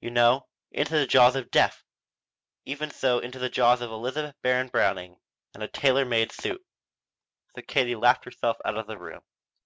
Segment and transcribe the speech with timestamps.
[0.00, 1.84] You know into the jaws of death!
[2.64, 5.18] Even so into the jaws of Elizabeth Barrett Browning
[5.52, 6.64] and a tailor made suit!"
[7.54, 9.20] So Katie laughed herself out of the room.